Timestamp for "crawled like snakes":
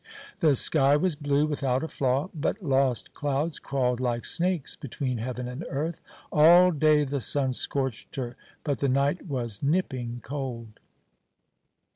3.59-4.75